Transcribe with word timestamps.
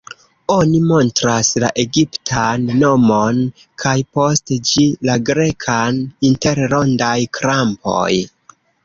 Oni 0.53 0.77
montras 0.91 1.49
la 1.63 1.67
egiptan 1.83 2.65
nomon, 2.79 3.41
kaj, 3.83 3.93
post 4.17 4.55
ĝi, 4.71 4.87
la 5.11 5.19
grekan 5.29 6.01
inter 6.31 6.63
rondaj-krampoj. 6.73 8.09